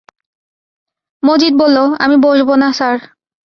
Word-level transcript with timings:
মজিদ 1.23 1.53
বলল, 1.57 1.77
আমি 1.99 2.15
বসব 2.23 2.49
না 2.55 2.69
স্যার। 2.73 2.97